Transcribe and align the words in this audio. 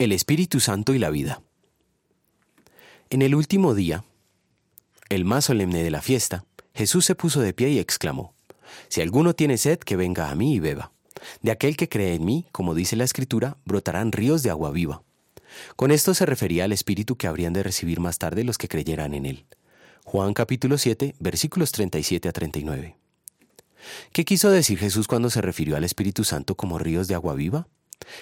El 0.00 0.12
Espíritu 0.12 0.60
Santo 0.60 0.94
y 0.94 0.98
la 0.98 1.10
vida. 1.10 1.42
En 3.10 3.20
el 3.20 3.34
último 3.34 3.74
día, 3.74 4.02
el 5.10 5.26
más 5.26 5.44
solemne 5.44 5.82
de 5.82 5.90
la 5.90 6.00
fiesta, 6.00 6.46
Jesús 6.72 7.04
se 7.04 7.14
puso 7.14 7.42
de 7.42 7.52
pie 7.52 7.68
y 7.68 7.78
exclamó, 7.78 8.32
Si 8.88 9.02
alguno 9.02 9.34
tiene 9.34 9.58
sed, 9.58 9.78
que 9.78 9.96
venga 9.96 10.30
a 10.30 10.34
mí 10.34 10.54
y 10.54 10.58
beba. 10.58 10.90
De 11.42 11.50
aquel 11.50 11.76
que 11.76 11.90
cree 11.90 12.14
en 12.14 12.24
mí, 12.24 12.46
como 12.50 12.74
dice 12.74 12.96
la 12.96 13.04
Escritura, 13.04 13.58
brotarán 13.66 14.10
ríos 14.10 14.42
de 14.42 14.48
agua 14.48 14.70
viva. 14.70 15.02
Con 15.76 15.90
esto 15.90 16.14
se 16.14 16.24
refería 16.24 16.64
al 16.64 16.72
Espíritu 16.72 17.16
que 17.16 17.26
habrían 17.26 17.52
de 17.52 17.62
recibir 17.62 18.00
más 18.00 18.16
tarde 18.16 18.42
los 18.42 18.56
que 18.56 18.68
creyeran 18.68 19.12
en 19.12 19.26
él. 19.26 19.44
Juan 20.06 20.32
capítulo 20.32 20.78
7, 20.78 21.14
versículos 21.18 21.72
37 21.72 22.26
a 22.26 22.32
39. 22.32 22.96
¿Qué 24.14 24.24
quiso 24.24 24.48
decir 24.48 24.78
Jesús 24.78 25.06
cuando 25.06 25.28
se 25.28 25.42
refirió 25.42 25.76
al 25.76 25.84
Espíritu 25.84 26.24
Santo 26.24 26.54
como 26.54 26.78
ríos 26.78 27.06
de 27.06 27.16
agua 27.16 27.34
viva? 27.34 27.68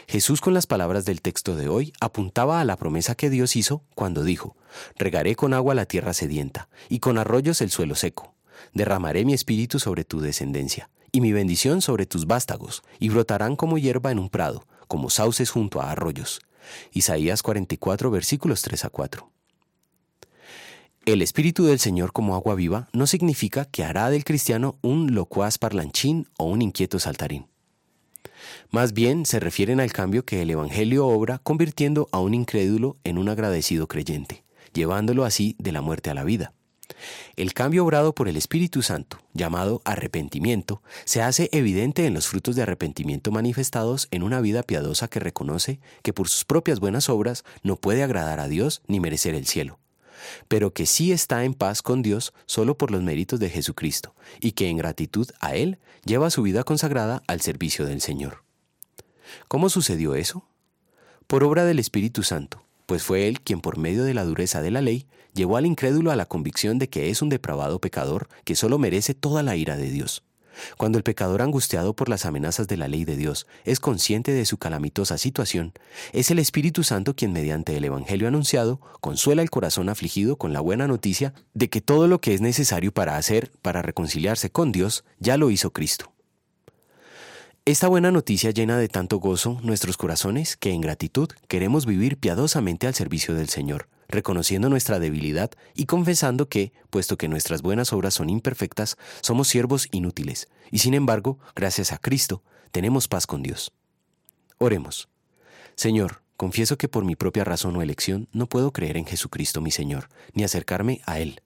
Jesús 0.06 0.40
con 0.40 0.54
las 0.54 0.66
palabras 0.66 1.04
del 1.04 1.22
texto 1.22 1.56
de 1.56 1.68
hoy 1.68 1.92
apuntaba 2.00 2.60
a 2.60 2.64
la 2.64 2.77
promesa 2.77 3.14
que 3.14 3.30
Dios 3.30 3.56
hizo 3.56 3.82
cuando 3.95 4.24
dijo, 4.24 4.56
Regaré 4.96 5.37
con 5.37 5.54
agua 5.54 5.74
la 5.74 5.87
tierra 5.87 6.12
sedienta, 6.12 6.68
y 6.88 6.98
con 6.98 7.18
arroyos 7.18 7.60
el 7.60 7.70
suelo 7.70 7.95
seco. 7.95 8.34
Derramaré 8.73 9.24
mi 9.24 9.34
espíritu 9.34 9.78
sobre 9.78 10.04
tu 10.04 10.20
descendencia, 10.20 10.91
y 11.12 11.20
mi 11.20 11.32
bendición 11.32 11.80
sobre 11.80 12.06
tus 12.06 12.27
vástagos, 12.27 12.82
y 12.98 13.09
brotarán 13.09 13.56
como 13.56 13.78
hierba 13.78 14.10
en 14.10 14.18
un 14.18 14.28
prado, 14.28 14.66
como 14.88 15.10
sauces 15.10 15.51
junto 15.51 15.80
a 15.80 15.90
arroyos. 15.90 16.40
Isaías 16.92 17.42
44 17.42 18.10
versículos 18.10 18.62
3 18.62 18.84
a 18.84 18.90
4. 18.90 19.30
El 21.06 21.23
Espíritu 21.23 21.65
del 21.65 21.79
Señor 21.79 22.12
como 22.12 22.34
agua 22.34 22.54
viva 22.54 22.88
no 22.92 23.06
significa 23.06 23.65
que 23.65 23.82
hará 23.82 24.10
del 24.10 24.24
cristiano 24.24 24.76
un 24.82 25.15
locuaz 25.15 25.56
parlanchín 25.56 26.29
o 26.37 26.45
un 26.45 26.60
inquieto 26.60 26.98
saltarín. 26.98 27.46
Más 28.70 28.92
bien 28.92 29.24
se 29.24 29.40
refieren 29.40 29.80
al 29.80 29.92
cambio 29.92 30.27
que 30.27 30.42
el 30.42 30.50
Evangelio 30.50 31.06
obra 31.06 31.38
convirtiendo 31.38 32.09
a 32.12 32.20
un 32.20 32.34
incrédulo 32.34 32.98
en 33.02 33.16
un 33.16 33.30
agradecido 33.30 33.88
creyente, 33.88 34.45
llevándolo 34.74 35.24
así 35.24 35.56
de 35.59 35.73
la 35.73 35.80
muerte 35.80 36.10
a 36.10 36.15
la 36.15 36.24
vida. 36.24 36.52
El 37.37 37.54
cambio 37.54 37.84
obrado 37.84 38.15
por 38.15 38.28
el 38.28 38.37
Espíritu 38.37 38.82
Santo, 38.82 39.18
llamado 39.32 39.80
arrepentimiento, 39.87 40.82
se 41.06 41.23
hace 41.23 41.48
evidente 41.52 42.04
en 42.04 42.12
los 42.12 42.26
frutos 42.26 42.56
de 42.56 42.62
arrepentimiento 42.62 43.30
manifestados 43.30 44.06
en 44.10 44.23
una 44.23 44.40
vida 44.43 44.62
piadosa 44.62 45.09
que 45.09 45.21
reconoce 45.21 45.80
que 46.02 46.12
por 46.12 46.28
sus 46.28 46.45
propias 46.45 46.78
buenas 46.78 47.09
obras 47.09 47.45
no 47.62 47.76
puede 47.76 48.02
agradar 48.02 48.38
a 48.38 48.48
Dios 48.48 48.82
ni 48.87 49.00
merecer 49.00 49.34
el 49.34 49.46
cielo, 49.46 49.78
pero 50.46 50.74
que 50.74 50.84
sí 50.84 51.10
está 51.12 51.45
en 51.45 51.54
paz 51.54 51.80
con 51.80 52.02
Dios 52.02 52.34
solo 52.45 52.76
por 52.76 52.90
los 52.90 53.02
méritos 53.02 53.40
de 53.40 53.48
Jesucristo, 53.48 54.15
y 54.40 54.52
que 54.52 54.68
en 54.68 54.76
gratitud 54.76 55.28
a 55.40 55.54
Él 55.54 55.78
lleva 56.04 56.30
su 56.30 56.43
vida 56.43 56.65
consagrada 56.65 57.23
al 57.26 57.40
servicio 57.40 57.87
del 57.87 58.02
Señor. 58.02 58.48
¿Cómo 59.48 59.68
sucedió 59.68 60.15
eso? 60.15 60.45
Por 61.26 61.45
obra 61.45 61.65
del 61.65 61.79
Espíritu 61.79 62.23
Santo, 62.23 62.62
pues 62.87 63.02
fue 63.02 63.29
Él 63.29 63.40
quien 63.40 63.60
por 63.60 63.76
medio 63.76 64.04
de 64.04 64.15
la 64.15 64.25
dureza 64.25 64.62
de 64.62 64.71
la 64.71 64.81
ley 64.81 65.06
llevó 65.34 65.56
al 65.56 65.66
incrédulo 65.66 66.10
a 66.10 66.16
la 66.16 66.26
convicción 66.26 66.78
de 66.78 66.88
que 66.88 67.10
es 67.10 67.22
un 67.22 67.28
depravado 67.28 67.81
pecador 67.81 68.28
que 68.44 68.56
solo 68.56 68.78
merece 68.78 69.15
toda 69.15 69.43
la 69.43 69.56
ira 69.56 69.76
de 69.76 69.91
Dios. 69.91 70.22
Cuando 70.76 70.99
el 70.99 71.04
pecador 71.04 71.43
angustiado 71.43 71.94
por 71.94 72.09
las 72.09 72.26
amenazas 72.26 72.66
de 72.66 72.76
la 72.76 72.88
ley 72.88 73.04
de 73.04 73.16
Dios 73.16 73.47
es 73.65 73.81
consciente 73.81 74.32
de 74.32 74.44
su 74.44 74.59
calamitosa 74.59 75.19
situación, 75.19 75.72
es 76.12 76.31
el 76.31 76.38
Espíritu 76.38 76.82
Santo 76.82 77.15
quien 77.15 77.32
mediante 77.32 77.76
el 77.76 77.84
Evangelio 77.84 78.28
anunciado 78.28 78.81
consuela 79.00 79.43
el 79.43 79.50
corazón 79.50 79.88
afligido 79.88 80.37
con 80.37 80.53
la 80.53 80.60
buena 80.60 80.88
noticia 80.88 81.34
de 81.54 81.69
que 81.69 81.81
todo 81.81 82.09
lo 82.09 82.21
que 82.21 82.34
es 82.34 82.41
necesario 82.41 82.93
para 82.93 83.16
hacer 83.16 83.53
para 83.62 83.82
reconciliarse 83.82 84.50
con 84.50 84.72
Dios 84.72 85.04
ya 85.19 85.37
lo 85.37 85.50
hizo 85.50 85.72
Cristo. 85.72 86.12
Esta 87.69 87.87
buena 87.87 88.11
noticia 88.11 88.50
llena 88.50 88.78
de 88.78 88.88
tanto 88.88 89.19
gozo 89.19 89.61
nuestros 89.62 89.99
corazones 89.99 90.56
que 90.56 90.71
en 90.71 90.81
gratitud 90.81 91.28
queremos 91.49 91.84
vivir 91.84 92.16
piadosamente 92.16 92.87
al 92.87 92.94
servicio 92.94 93.34
del 93.34 93.50
Señor, 93.50 93.91
reconociendo 94.09 94.71
nuestra 94.71 94.99
debilidad 94.99 95.50
y 95.75 95.84
confesando 95.84 96.49
que, 96.49 96.72
puesto 96.89 97.19
que 97.19 97.28
nuestras 97.28 97.61
buenas 97.61 97.93
obras 97.93 98.15
son 98.15 98.31
imperfectas, 98.31 98.97
somos 99.21 99.49
siervos 99.49 99.87
inútiles, 99.91 100.49
y 100.71 100.78
sin 100.78 100.95
embargo, 100.95 101.39
gracias 101.55 101.93
a 101.93 101.99
Cristo, 101.99 102.43
tenemos 102.73 103.07
paz 103.07 103.27
con 103.27 103.43
Dios. 103.43 103.71
Oremos. 104.57 105.11
Señor, 105.75 106.23
confieso 106.39 106.78
que 106.78 106.89
por 106.89 107.05
mi 107.05 107.17
propia 107.17 107.45
razón 107.45 107.77
o 107.77 107.83
elección 107.83 108.28
no 108.33 108.49
puedo 108.49 108.73
creer 108.73 108.97
en 108.97 109.05
Jesucristo 109.05 109.61
mi 109.61 109.73
Señor, 109.73 110.09
ni 110.33 110.43
acercarme 110.43 111.03
a 111.05 111.19
Él, 111.19 111.43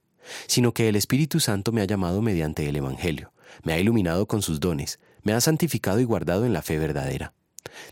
sino 0.47 0.73
que 0.73 0.89
el 0.89 0.95
Espíritu 0.95 1.41
Santo 1.41 1.73
me 1.73 1.81
ha 1.81 1.87
llamado 1.87 2.23
mediante 2.23 2.69
el 2.69 2.77
Evangelio, 2.77 3.33
me 3.63 3.73
ha 3.73 3.79
iluminado 3.79 4.27
con 4.27 4.43
sus 4.43 4.61
dones, 4.61 4.99
me 5.23 5.33
ha 5.33 5.41
santificado 5.41 6.01
y 6.01 6.05
guardado 6.05 6.45
en 6.45 6.53
la 6.53 6.63
fe 6.63 6.79
verdadera. 6.79 7.33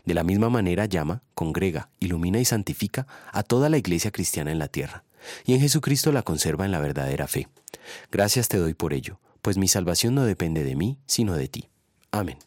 De 0.05 0.13
la 0.13 0.23
misma 0.23 0.49
manera 0.49 0.85
llama, 0.85 1.23
congrega, 1.33 1.89
ilumina 1.99 2.39
y 2.39 2.45
santifica 2.45 3.07
a 3.31 3.43
toda 3.43 3.69
la 3.69 3.77
iglesia 3.77 4.11
cristiana 4.11 4.51
en 4.51 4.59
la 4.59 4.67
tierra, 4.67 5.03
y 5.45 5.53
en 5.53 5.61
Jesucristo 5.61 6.11
la 6.11 6.23
conserva 6.23 6.65
en 6.65 6.71
la 6.71 6.79
verdadera 6.79 7.27
fe. 7.27 7.47
Gracias 8.11 8.47
te 8.47 8.57
doy 8.57 8.73
por 8.73 8.93
ello, 8.93 9.19
pues 9.41 9.57
mi 9.57 9.67
salvación 9.67 10.15
no 10.15 10.25
depende 10.25 10.63
de 10.63 10.75
mí, 10.75 10.99
sino 11.05 11.35
de 11.35 11.47
ti. 11.47 11.69
Amén. 12.11 12.37